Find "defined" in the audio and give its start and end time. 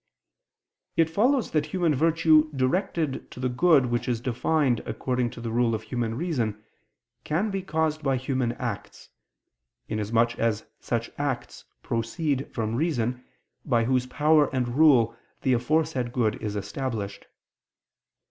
4.19-4.79